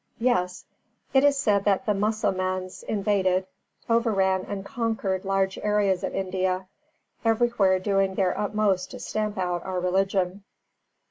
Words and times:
Yes. 0.17 0.65
It 1.13 1.23
is 1.23 1.37
said 1.37 1.63
that 1.65 1.85
the 1.85 1.91
Mussalmāns 1.93 2.81
invaded, 2.85 3.45
overran 3.87 4.41
and 4.45 4.65
conquered 4.65 5.25
large 5.25 5.59
areas 5.59 6.03
of 6.03 6.15
India; 6.15 6.65
everywhere 7.23 7.77
doing 7.77 8.15
their 8.15 8.35
utmost 8.35 8.89
to 8.89 8.99
stamp 8.99 9.37
out 9.37 9.63
our 9.63 9.79
religion. 9.79 10.43